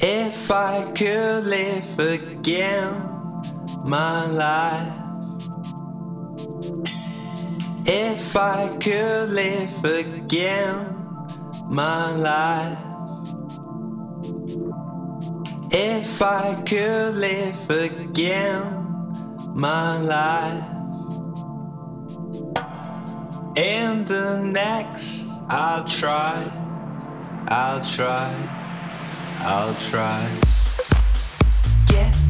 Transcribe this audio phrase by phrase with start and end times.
[0.00, 3.02] If I could live again
[3.84, 4.92] my life.
[7.86, 10.94] If I could live again
[11.66, 12.78] my life.
[15.70, 18.62] If I could live again
[19.54, 20.64] my life.
[23.56, 26.48] In the next, I'll try,
[27.48, 28.30] I'll try,
[29.40, 30.28] I'll try.
[31.88, 32.27] bring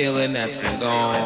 [0.00, 1.19] feeling that's been gone.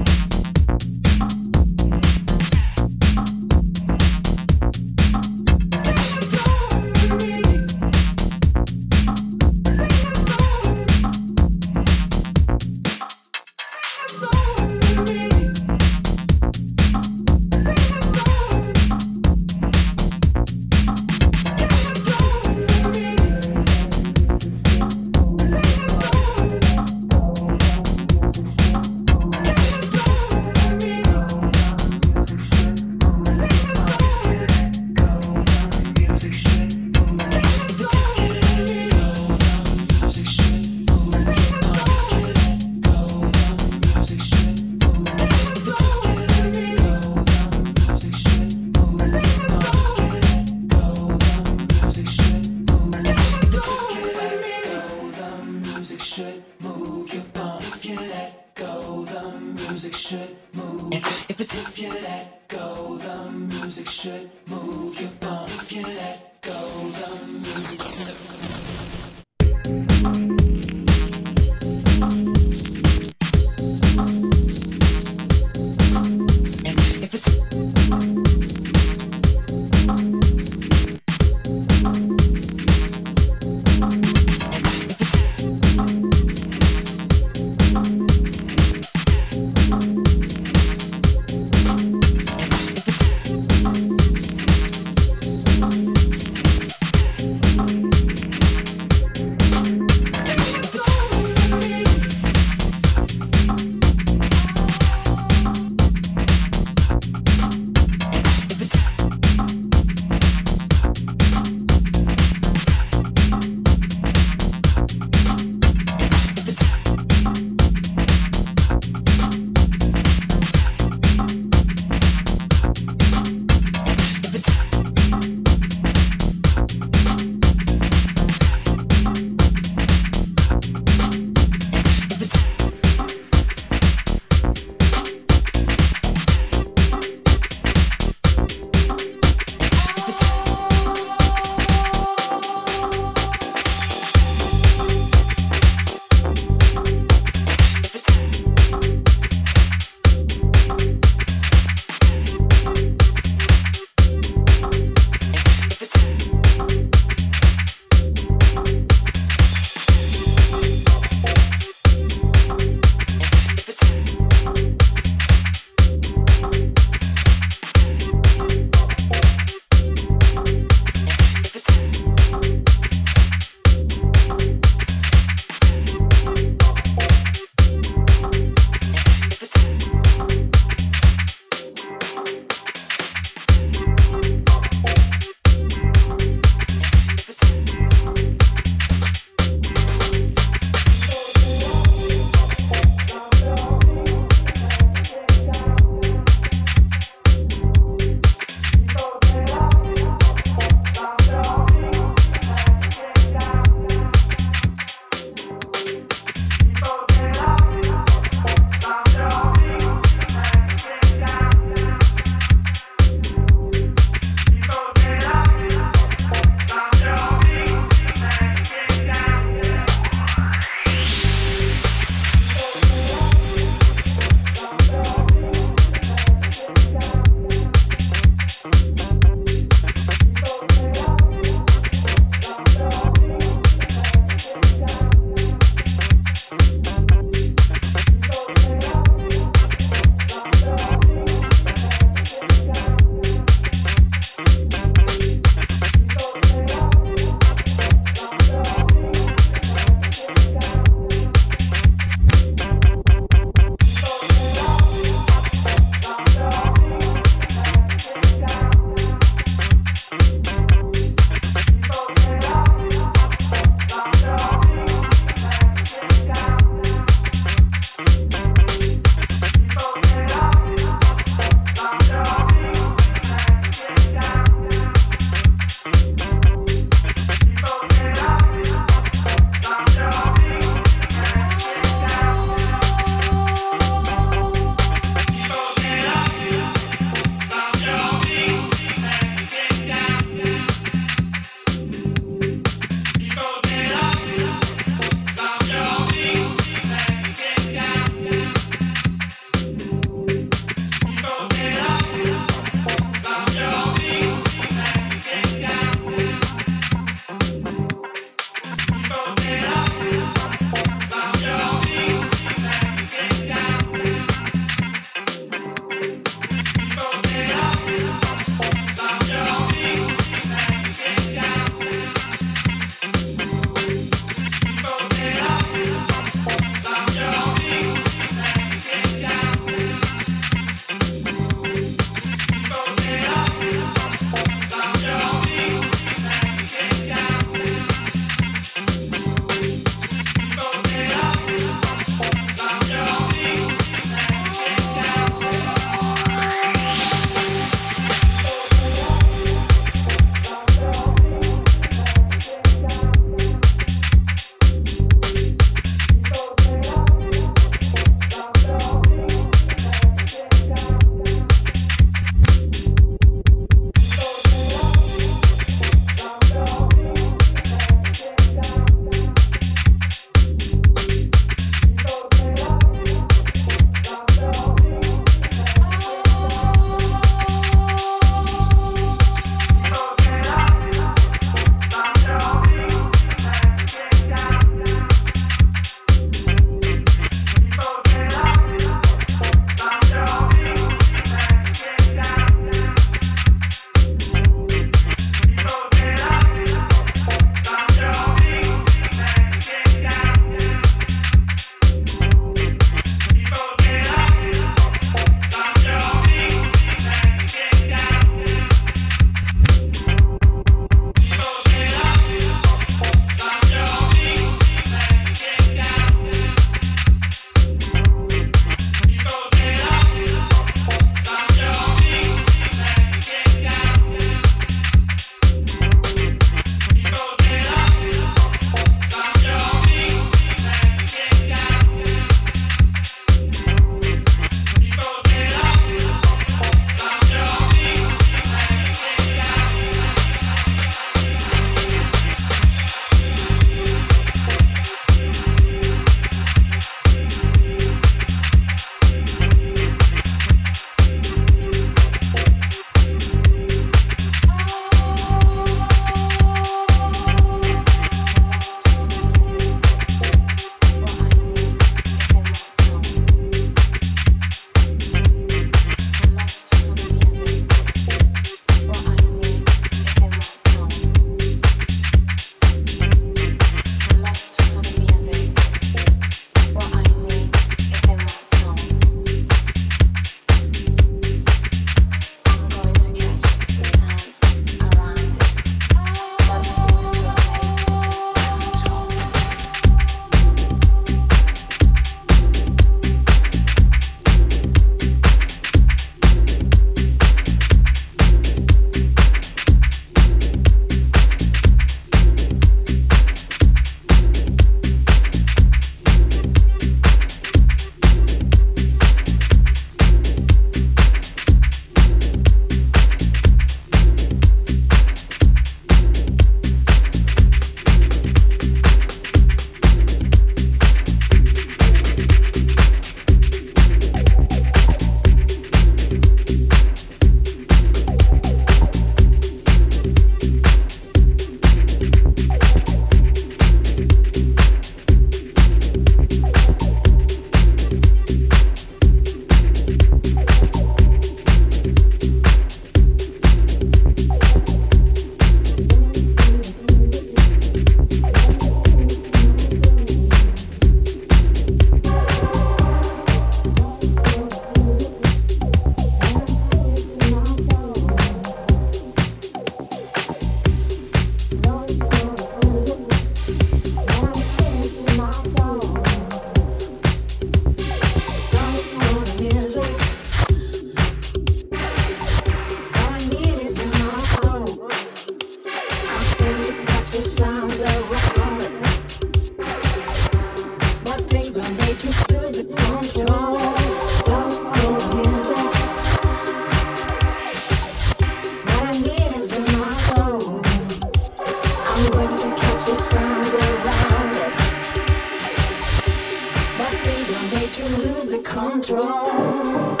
[597.73, 600.00] to lose the control.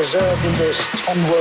[0.00, 1.39] Preserved in this ten words.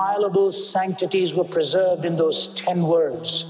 [0.00, 3.49] Inviolable sanctities were preserved in those ten words.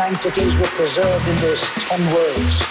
[0.00, 2.69] Sanctities were preserved in those ten words.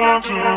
[0.00, 0.47] If